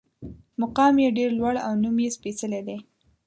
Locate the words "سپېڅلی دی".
2.17-2.77